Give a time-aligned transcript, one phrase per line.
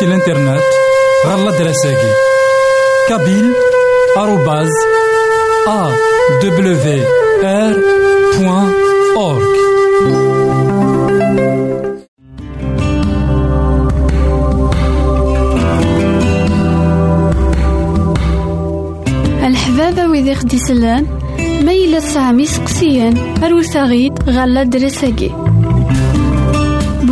[0.00, 0.62] سي الانترنت
[1.26, 2.12] غالا دراساكي
[3.08, 3.52] كابيل
[4.16, 4.70] آروباز
[5.68, 5.90] أ
[6.42, 7.04] دبليو
[7.44, 7.74] آر
[8.38, 8.72] بوان
[9.16, 9.60] أورك
[19.44, 21.06] الحبابة ويدي خدي سلان
[21.64, 25.49] ما سامي سقسيان أروساغيد غالا دراساكي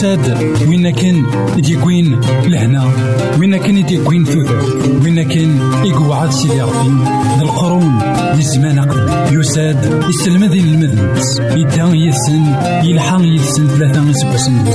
[0.00, 1.26] يساد وين كان
[1.56, 2.92] يديكوين لهنا؟
[3.38, 4.62] وين كان يديكوين ثوثر
[5.04, 7.04] وين كان يقعد سيدي ربي؟
[7.38, 7.98] ذا القرون
[8.34, 9.38] ذي الزمان قبل.
[9.40, 10.04] يساد
[10.52, 12.44] ذي المذنبس يدان يسن
[12.84, 14.66] يلحق يسن ثلاثة يسبسن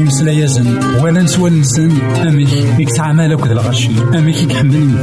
[0.00, 1.90] يمسلا يزن ولا نسوى نسن
[2.28, 4.94] أميك يكتعمل أكد الغشي أميك يكحملني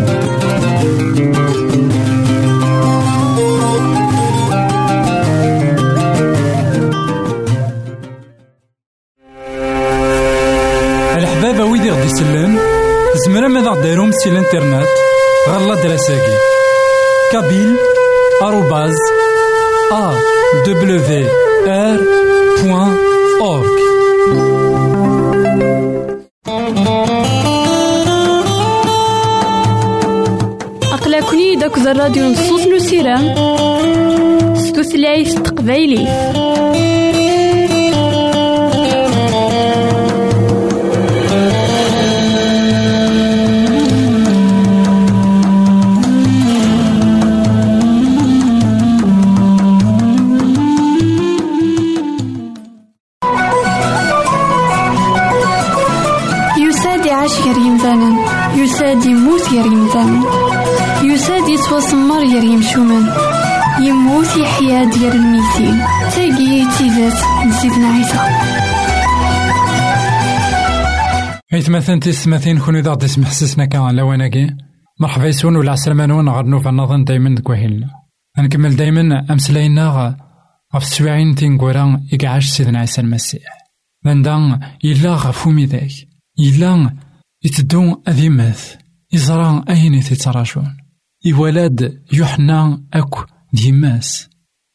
[14.24, 14.88] سي الانترنت
[15.50, 16.36] غالا دراساكي.
[17.32, 17.76] كابيل
[18.42, 18.96] آروباز
[19.92, 20.14] أ
[20.66, 21.28] دبليو
[21.68, 22.00] آر
[22.64, 22.98] بوان
[23.42, 23.80] أورك
[30.94, 33.36] أقلكني داك الراديو نصوص نسيرام
[34.56, 36.08] ستوثلايف تقبايلي
[71.80, 74.56] مثلا تسمثين كون إذا غدي تسمح سسنا كان لواناكي
[75.00, 77.90] مرحبا يسون ولا عسلامانون غار نوفا نظن دايما دكوهيلنا
[78.40, 80.18] نكمل دايما أمسلاينا
[80.76, 83.42] غف السواعين تينكورا إقعاش سيدنا عيسى المسيح
[84.06, 85.92] لندان إلا غفومي ذاك
[86.40, 86.96] إلا
[87.44, 88.76] يتدون أذيماث
[89.14, 90.78] يزرى أين يتتراشون
[91.26, 94.30] يولاد يوحنا أكو ديماس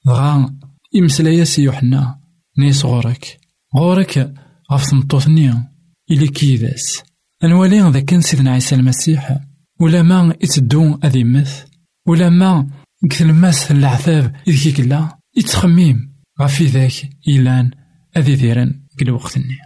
[0.06, 0.54] دغا
[0.94, 2.20] يمسلاياس يوحنا
[2.58, 3.38] نيس غورك
[3.76, 4.34] غورك
[4.72, 5.73] غف تمطوثني
[6.10, 7.02] إلي كيداس
[7.44, 9.38] أنوالي ذا كان سيدنا عيسى المسيح.
[9.80, 11.64] ولا ما يتدون أذيماث
[12.06, 12.70] ولا ما
[13.10, 16.92] كثل ماس العذاب إذ كيكلا يتخميم غفي ذاك
[17.28, 17.70] إيلان
[18.16, 19.58] أذي ذيران كل وقتني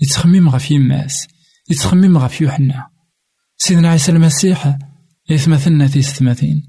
[0.00, 1.28] يتخميم غفي ماس.
[1.70, 2.86] يتخميم غفي يوحنا
[3.56, 4.78] سيدنا عيسى المسيح
[5.30, 6.62] يثمثلنا في ستماثين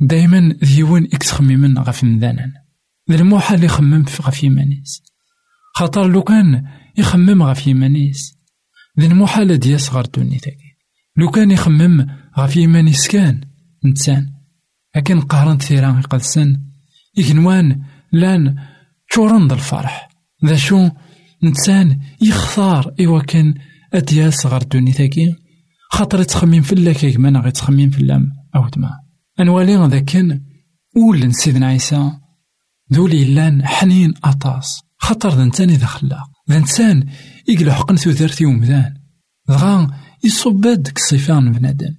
[0.00, 2.52] دايما ديون يتخميمن غفي مذانا.
[3.10, 5.02] ذا الموحل يخمم في غفي مانيس
[5.74, 6.64] خاطر لو كان
[6.98, 8.37] يخمم غفي مانيس
[9.00, 10.76] ذا المحال ديال صغر دوني تاكي
[11.16, 12.06] لو كان يخمم
[12.38, 13.40] غفي مانيس كان
[13.86, 14.32] نتسان
[14.96, 16.60] لكن قهرن ثيران يقدسن
[17.16, 18.56] يكنوان لأن
[19.10, 20.08] تشورن الفرح
[20.44, 20.88] ذا شو
[21.44, 23.54] نتسان يختار إوا كان
[23.94, 25.34] أديال صغر دوني تاكي
[25.90, 28.90] خاطر يتخمم في الله كيك ما غي تخمم في اللام أو دما
[29.40, 30.40] أنوالي ذا كان
[30.96, 32.10] أول سيدنا عيسى
[32.92, 37.08] ذولي لأن حنين أطاس خاطر ذا نتاني ذا خلاق ذا نتسان
[37.48, 38.94] يقلو حقن ثوثرتي ومذان
[39.48, 41.94] دغا يصباد ديك الصفان بنادم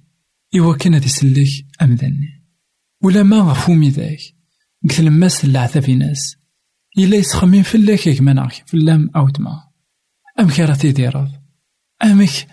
[0.56, 1.48] إوا كان سلك
[1.82, 2.44] أمذني
[3.02, 4.18] ولا ما غفومي ذاك
[4.84, 6.36] قلت لماس العذاب في ناس
[6.98, 9.70] إلا يسخمين في الله كيك مناك في اللام أو تما
[10.40, 11.30] أمك راه تيديرض
[12.04, 12.46] أمك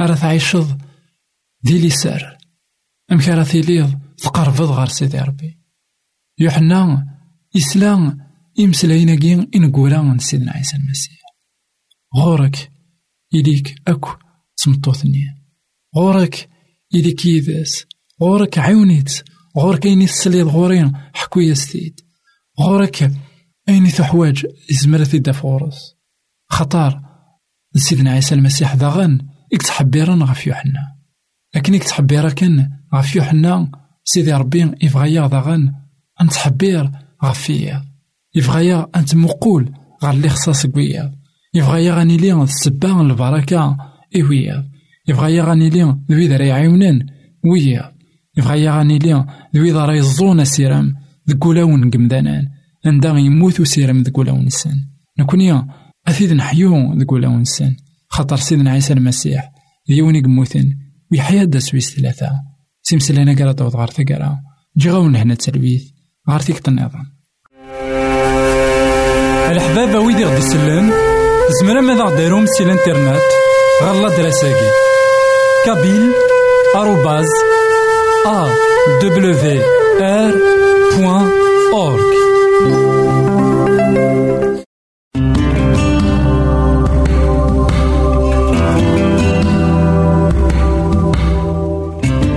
[0.00, 0.80] راه تعيشض
[1.62, 2.38] دي لي سار
[3.12, 5.58] أمك راه تيليض تقربض غير سيدي ربي
[6.38, 7.06] يوحنا
[7.56, 8.18] إسلام
[8.60, 11.20] إمسلايناكي إنكورا سيدنا عيسى المسيح
[12.16, 12.70] غورك
[13.34, 14.10] إليك أكو
[14.56, 15.40] تمطوثني
[15.96, 16.48] غورك
[16.94, 17.84] إليك يداس
[18.22, 19.22] غورك عيونيت.
[19.58, 22.00] غورك أيني تسليد غورين حكوية ستيد.
[22.60, 23.12] غورك
[23.68, 25.94] أيني تحواج إزمرة فورس
[26.50, 27.02] خطار
[27.76, 30.96] سيدنا عيسى المسيح داغن إك تحبيرن غف يوحنا.
[31.54, 33.70] لكن إك تحبيرا كان غف يوحنا
[34.04, 35.74] سيدي ربي يفغيا داغن
[36.20, 36.90] أن تحبير
[37.24, 37.84] غف فيا.
[38.34, 40.66] يفغيا أن تمقول غير اللي خصاص
[41.54, 43.76] يفغيا غاني لي السبان البركة
[44.16, 44.64] إويا
[45.08, 47.06] يفغيا غاني لي ذوي ذا يعاونن
[47.44, 47.92] ويا؟
[48.36, 49.26] يفغيا غاني لي
[49.56, 50.94] ذوي ذا يزون السيرام
[51.28, 52.48] ذكولاون قمدانان.
[52.86, 54.76] عندها يموت سيرام ذكولاون السن
[55.18, 55.66] نكونيا
[56.08, 57.76] أثيد نحيو ذكولاون السن
[58.08, 59.52] خاطر سيدنا عيسى المسيح
[59.88, 60.76] ديوني قموثن
[61.12, 62.30] ويحيا دا سويس ثلاثة
[62.82, 64.38] سيمسلينا قرا تعوض غار ثقرا
[64.76, 65.82] جي غاون هنا تسلويث
[66.30, 67.06] غار تيك النظام.
[69.50, 70.90] الحبابة ويدي غدي يسلم
[71.50, 73.22] زمرا ماذا غديرهم سي الانترنت
[73.82, 74.70] غالا دراساكي
[75.66, 76.12] كابيل
[76.76, 77.26] آروباز
[78.26, 80.34] AWR
[80.96, 81.30] point
[81.72, 82.10] org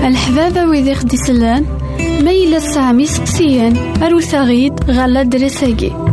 [0.05, 1.65] الحبابة ويدي خدي سلان
[2.59, 6.12] سامي سقسيان أروساغيد غال adresse اكي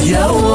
[0.00, 0.51] Yo.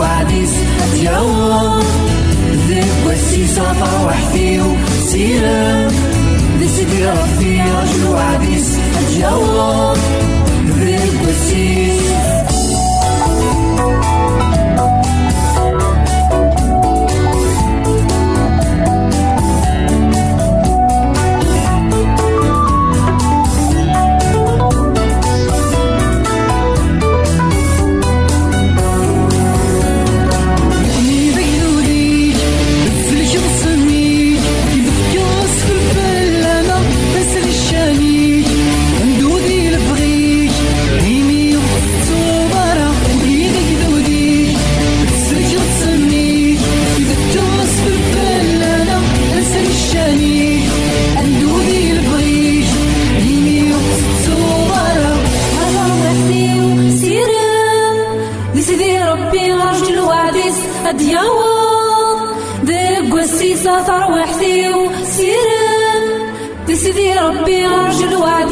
[0.00, 0.50] وعديس
[1.02, 1.82] يوم
[2.68, 4.62] ذكوى السيسة فرح فيه
[5.06, 5.88] سيرة
[6.58, 8.78] ذي سيدي ربي يرجو عديس
[9.20, 9.96] يوم
[10.68, 11.89] ذكوى السيسة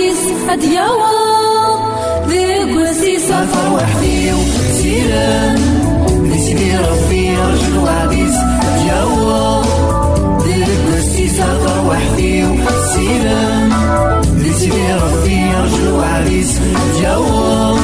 [0.08, 5.60] العريس حد يوا ذيك وسي سافر وحدي وسيران
[6.24, 9.62] نسمي ربي رجل وعزيز حد يوا
[10.42, 13.70] ذيك وسي سافر وحدي وسيران
[14.36, 17.78] نسمي ربي رجل وعزيز حد يوا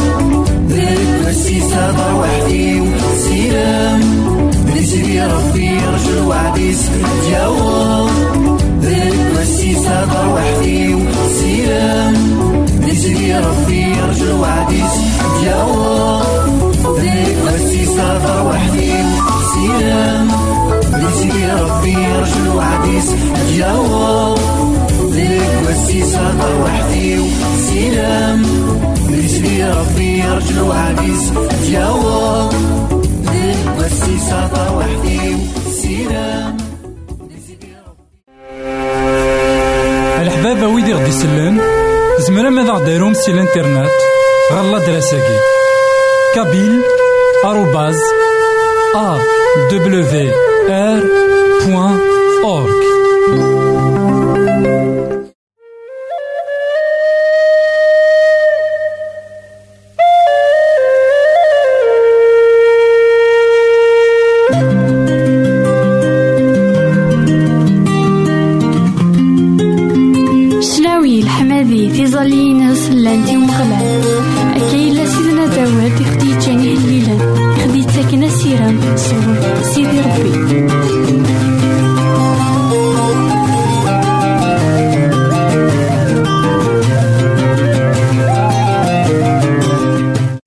[0.68, 4.00] ذيك وسي سافر وحدي وسيران
[4.76, 8.08] نسمي ربي رجل وعزيز حد يوا
[8.84, 12.14] ذل والسيسة دار وحدي وسيلم
[12.88, 14.94] نسقي ربي يرجع وعديس
[15.44, 16.22] جاوة
[17.00, 18.92] ذل والسيسة دار وحدي
[19.38, 20.28] وسيلم
[20.94, 23.09] نسقي ربي يرجع وعديس
[23.59, 24.35] جاوة
[25.12, 28.42] ذل والسيسة دار وحدي وسيلم
[29.11, 31.32] نسقي ربي يرجع وعديس
[31.70, 32.48] جاوة
[33.24, 36.63] ذل والسيسة دار وحدي وسيلم
[40.44, 41.61] بابا ويدي غدي يسلم
[42.18, 43.90] زمرا ماذا غديرهم سي الانترنت؟
[44.52, 45.38] غال adresse اكي
[46.35, 46.83] kabyle
[47.44, 47.98] arobase
[48.96, 51.02] AWR
[51.66, 52.00] point
[52.44, 52.85] org
[53.26, 53.73] thank you
[72.14, 74.03] إسرائيليين سلانتي ومغلان
[74.57, 77.16] أكاين سيدنا داود خدي جاني هليلا
[77.55, 80.66] خدي تاكنا سيرام صور سيدي ربي.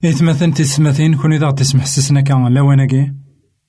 [0.05, 3.11] إثمثن تسمثين كون إذا تسمح سسنا كان لواناكي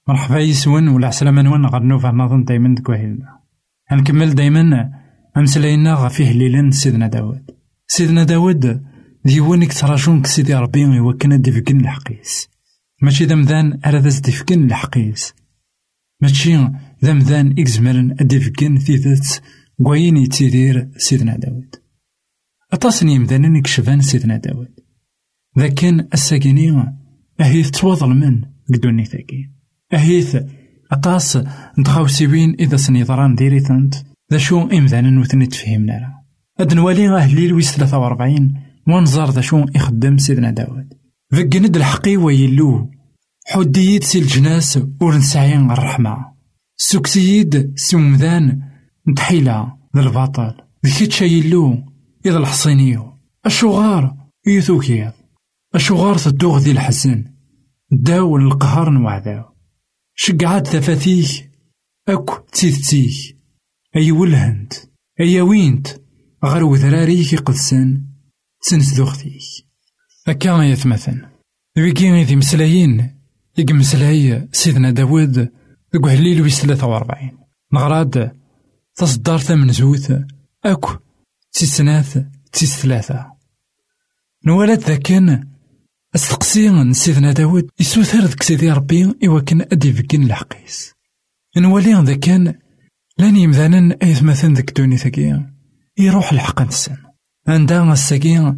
[0.08, 3.38] مرحبا يسون ولا عسلامة نوان غير نوفا نظن دايما دكوهيلنا.
[3.88, 4.90] هنكمل دايما
[5.36, 7.47] أمسلاينا غفيه ليلن سيدنا داود
[7.90, 8.82] سيدنا داود
[9.24, 12.48] ديوانك تراجون كسيدي ربي يوكنا ديفكن الحقيس.
[13.02, 15.34] ماشي ذمذان أراد ديفكن الحقيس.
[16.22, 16.70] ماشي
[17.04, 19.28] ذمذان إكزمرن أديفكن ذات
[19.84, 21.74] قوين يتيدير سيدنا داود.
[22.72, 24.80] أطاسني يمدانن يكشفان سيدنا داود.
[25.56, 26.94] لكن الساكيني
[27.40, 29.50] أهيث تواضل من قدوني ثاكي.
[29.92, 30.36] أهيث
[30.92, 31.38] أطاس
[31.78, 33.94] نتخاوسيوين إذا سنيضران ديريتنت
[34.32, 36.17] ذا شو إمذانا نوثني تفهمنا لا
[36.60, 38.62] أد نوالي أهلي لويس ثلاثة وأربعين.
[38.88, 40.94] ونزار ذا يخدم سيدنا داود.
[41.34, 42.90] ذقند الحقي ويلو.
[43.46, 46.32] حديد سي الجناس ورنسعين الرحمة.
[46.76, 48.62] سوكسيد سمذان
[49.08, 50.54] نتحيلا ذا الباطل.
[50.86, 51.84] ذكيتشا يلو
[52.26, 54.16] إذا الحصينيو الشغار
[54.46, 55.12] يثوكيض
[55.74, 57.24] أشغار تدوغ ذي الحزن.
[57.90, 59.44] داو القهر نوعداو
[60.14, 61.50] شقعات ثفاثيك
[62.08, 63.36] أكو تيثتيك
[63.96, 64.72] أي ولهنت.
[65.20, 65.88] أي وينت.
[66.44, 68.02] غير وذراريك يقدسن
[68.70, 69.42] تنس دوختيك
[70.28, 71.26] أكا يتمثل
[71.76, 73.18] ويكي مسلايين
[73.58, 75.38] يك مسلاي سيدنا داود
[75.94, 77.38] ذك هليل ويس ثلاثة وأربعين.
[77.72, 78.32] نغراد
[78.96, 80.12] تصدار ثمن زوث
[80.64, 80.96] أكو
[81.52, 82.18] تيسناث
[82.52, 83.32] تيس ثلاثة.
[84.46, 85.44] نوالد ذاكن
[86.14, 90.92] استقسي سيدنا داود يسوثر ذك سيدي ربي إوا أدي فكين الحقيس.
[91.56, 92.54] نولي ذا كان
[93.18, 95.57] لأن أيث مثلا ذك دوني ثقيا
[95.98, 96.96] يروح الحق نسن
[97.48, 98.56] عندها الساقي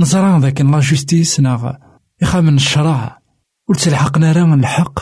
[0.00, 1.72] نزرع ذاك لا جوستيس ناغ
[2.22, 3.18] يخامن الشرع
[3.68, 4.98] ولتلحقنا راه الحق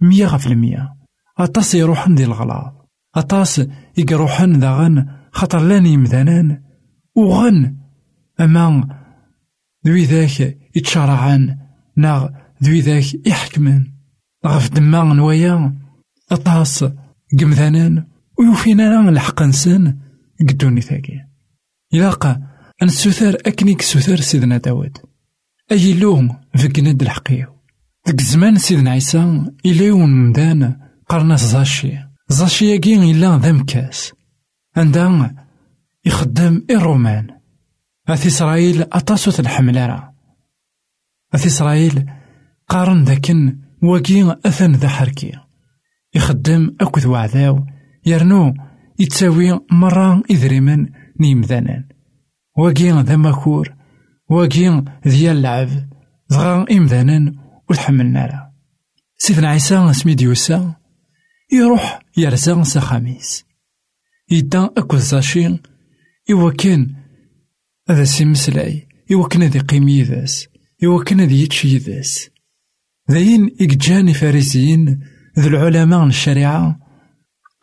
[0.00, 0.94] مية غف المية
[1.38, 3.62] أطاس يروحن ذي الغلاط أطاس
[3.98, 6.62] يقروحن ذاغن خاطر لاني يمذانان
[7.16, 7.76] وغن
[8.40, 8.88] أما
[9.86, 11.58] ذوي ذاك يتشرعان
[11.96, 12.28] ناغ
[12.62, 13.84] ذوي ذاك يحكمن.
[14.46, 15.74] غف دما نوايا
[16.32, 16.84] أطاس
[17.40, 18.06] قمذانان.
[18.38, 19.98] ويوفينا الحق نسان.
[20.40, 21.28] قدوني ثاقي
[21.92, 22.40] يلاقى
[22.82, 24.98] أن سوثر أكنيك سوثر سيدنا داود.
[25.72, 27.54] أي لوم فقند الحقيو
[28.08, 30.76] ذك زمان سيدنا عيسى إليون مدان
[31.08, 31.98] قرنا زاشي.
[32.28, 34.12] زاشي ياكي إلا ذا مكاس
[34.76, 35.46] عندها
[36.04, 37.26] يخدم الرومان.
[38.08, 40.14] أث إسرائيل أطاسو الحملة راه
[41.34, 42.06] أث إسرائيل
[42.68, 45.32] قارن ذاكن واكي أثن ذا حركي.
[46.14, 47.66] يخدم أكد وعذاو.
[48.06, 48.54] يرنو
[48.98, 50.88] يتساوي مرة إذريمن
[51.20, 51.84] نيمذانان.
[52.58, 53.74] واكي ذا ماكور
[54.30, 55.68] واكي ديال اللعب
[56.32, 57.34] ضغا إمذانان
[57.70, 58.52] وتحملنا راه
[59.18, 60.72] سيدنا عيسى سميد يوسى
[61.52, 63.44] يروح يرزا سخاميس
[64.30, 65.58] يدا أكو زاشي
[66.30, 66.52] إوا
[67.90, 68.88] هذا سيمسلاي
[69.30, 70.48] كان ذي قيم يذاس
[70.84, 72.30] إوا ذي يتشي يذاس.
[73.10, 75.00] ذاين إكجاني فارسيين
[75.38, 76.83] ذو العلماء الشريعة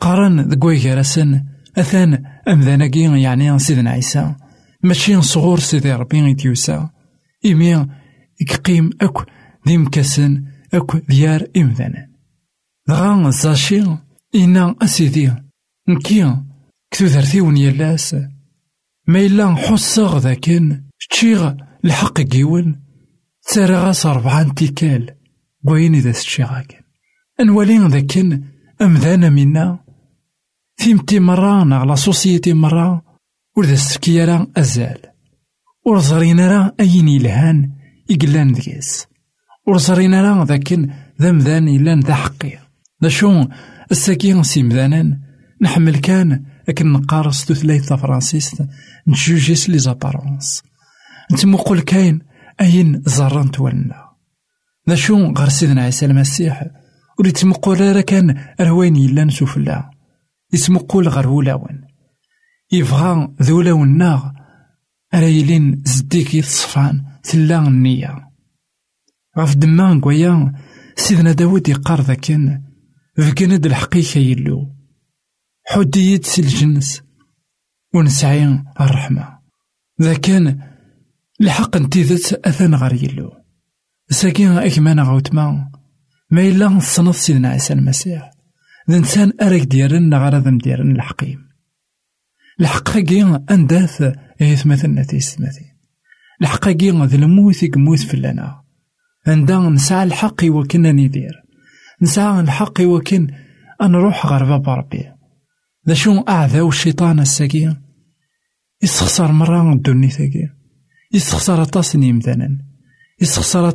[0.02, 1.44] قارن ذكوي غرسن
[1.78, 4.36] أثان أمذاناكي يعني سيدنا عيسى.
[4.84, 6.90] ماشي صغور سيدي ربي يتيوسا.
[7.46, 7.88] إمي
[8.42, 9.24] إكقيم أكو
[9.68, 12.08] ذي مكسن أكو ديار إمذانا
[12.88, 13.84] دغا زاشي
[14.36, 15.34] إنا أسيدي.
[15.90, 16.38] نكي
[16.92, 18.16] كتو ذرتي ونيالاس
[19.08, 21.54] ما إلا حصاغ ذاكن تشيغ
[21.86, 22.82] الحق جيون
[23.44, 25.12] تسارى غاس ربعة تيكال
[25.64, 26.82] بوين إذا ستشيغاكن.
[27.40, 28.44] أنوالي ذاكن
[28.82, 29.91] أمذانا منا
[30.82, 33.02] ثيمتي مرة نغلا سوسيتي مرة
[33.58, 34.98] ورذا السكيرة أزال.
[35.86, 37.72] ورزرينا راه أين يلهان
[38.12, 39.08] إقلان ذيس
[39.68, 40.90] ورزرينا راه ذاكن
[41.22, 42.60] ذا مذان إلان ذا حقي.
[43.04, 43.46] ذا شو
[43.92, 44.44] الساكين
[45.62, 48.62] نحمل كان لكن نقارس تثليث فرانسيس
[49.08, 50.64] نتجوجيس لي زابارونس
[51.32, 52.20] نتمقل كاين
[52.62, 54.10] أين زران تولنا
[54.90, 54.96] ذا
[55.38, 56.66] غير سيدنا عيسى المسيح
[57.20, 59.58] ولي تمقول راه كان روين يلا نشوف
[60.54, 61.82] لا يتمقول غير ولاون.
[62.72, 64.34] يبغى ذولاونا
[65.14, 68.32] راه يلين زديك يتصفان تلا النية
[69.40, 70.54] غف دما نكويا
[70.96, 72.62] سيدنا داود يقار ذاكن
[73.18, 74.76] فكند الحقيقة يلو.
[75.68, 77.02] حديت سي الجنس
[77.94, 79.40] ونسعي الرحمة.
[80.02, 80.62] ذا كان
[81.42, 83.32] الحق نتيذت أثان غير يلو.
[84.10, 85.72] ساكين أكمان غوتما
[86.32, 88.41] ما إلا صنف سيدنا عيسى المسيح.
[88.90, 91.40] ذا إنسان أرك ديالنا غير ذا ديالنا الحقيم
[92.62, 95.72] الحق كي أنداث إيث مثلنا تيستمثين
[96.42, 98.62] الحقاقي ذا الموت يموت فلنا
[99.28, 101.44] عندنا نسعى الحق وكنا ندير
[102.02, 103.28] نسعى الحق وكن
[103.82, 105.12] نروح غير باب ربي
[105.88, 107.78] ذا شو أعذى الشيطان الساقي
[108.84, 110.50] يسخسر مرة الدنيا ثاقي
[111.14, 112.58] يسخسر أطاس نيمدانا
[113.22, 113.68] يسخسر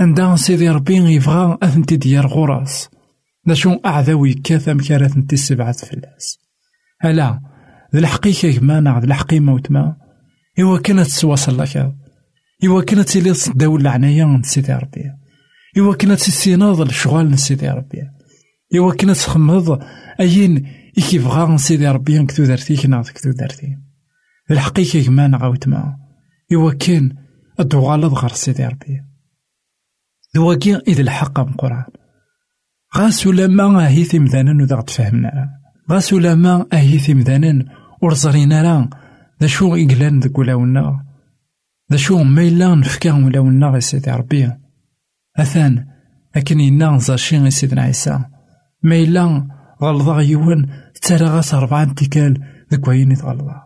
[0.00, 2.88] عندها سيدي ربي يبغى أثنتي ديال غراس
[3.48, 6.38] ذا شو أعذى ويكاث أمكارة ثنتي السبعة فلاس
[7.00, 7.40] هلا
[7.92, 9.96] ذا الحقيقة كما ذا الحقيقة وتما
[10.60, 11.94] إوا كانت تسواصل لك
[12.64, 15.04] إوا كانت تسيلي تصداو العناية من سيدي ربي
[15.78, 18.02] إوا كانت تسيناض الشغال من سيدي ربي
[18.76, 19.82] إوا كانت تخمض
[20.20, 20.66] أين
[20.98, 23.78] إكيبغا سيدي ربي كتو دارتيك ناض كتو دارتي
[24.50, 25.96] الحقيقة كما نغاوتما
[26.52, 27.16] إوا كان
[27.60, 29.13] الدوغالة غير سيدي ربي
[30.34, 31.84] دواكي إذ الحق من القرآن
[32.96, 35.50] غاس ولا ما هي ثمذانا وذا تفهمنا
[35.90, 37.64] غاس ولا ما هي ثمذانا
[38.02, 38.88] ورزرينا راه
[39.40, 41.04] ذا شو إقلان ذك ولاونا
[41.92, 44.52] ذا شو ميلان نفكا ولاونا غي سيدي ربي.
[45.38, 45.86] أثان
[46.36, 48.24] أكن إنا زاشي غي سيدنا عيسى.
[48.82, 49.48] ميلان
[49.82, 50.68] غلظا يوان
[51.02, 53.62] ترى غاس أربعة تيكال ذك وين يتغلظا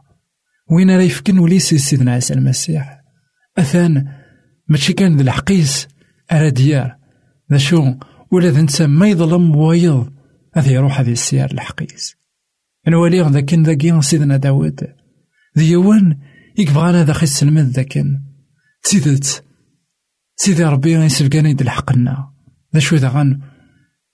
[0.71, 3.01] وين راه يفكن وليس سيدنا عيسى المسيح.
[3.59, 4.09] أثان
[4.69, 5.89] ماشي كان ذا الحقيس
[6.33, 6.97] أرا ديار
[7.53, 7.95] ذا شو
[8.33, 10.13] ولا ذا نتا ما يظلم وايض.
[10.55, 12.17] هذا يروح هذه السيار الحقيس.
[12.89, 14.81] نولي ذا كان ذا سيدنا داود
[15.57, 16.19] ديوان
[16.59, 18.21] يكبغانا ذا خيس المد ذاكن
[18.83, 19.45] تسيدت
[20.37, 22.31] سيدي ربي يسبقانا يد الحقنا
[22.75, 23.41] ذا شو ذا غان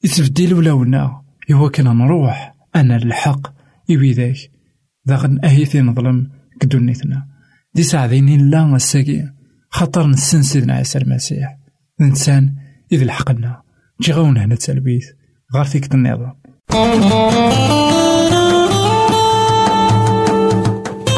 [0.05, 2.55] يتبدل ولاونا إوا كنا نروح.
[2.77, 3.55] أنا الحق
[3.89, 4.37] يبي ذاك.
[5.09, 7.27] ذا غن أهيثي نظلم كدونيتنا
[7.75, 9.35] دي ساعدين لا الساقي
[9.71, 11.64] خطر نسن سيدنا عيسى المسيح.
[12.01, 12.55] إنسان
[12.93, 13.63] إذ الحقنا
[14.01, 15.05] جي غون هنا تلبيث
[15.55, 16.35] غار فيك النظام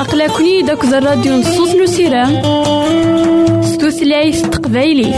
[0.00, 2.42] أقلكني داك الراديو نصوص نسيرام
[3.62, 5.14] ستوثلايف تقبايلي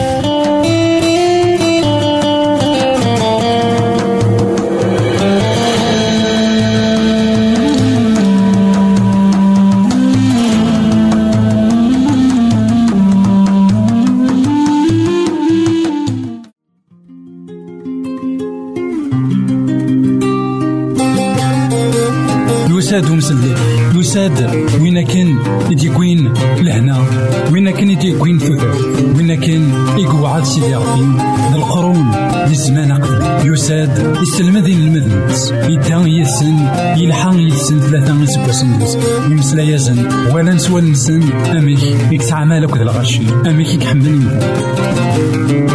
[41.10, 41.78] نسن أميك.
[42.12, 45.67] يكسع مالك ذا الغشي أميك يكحمل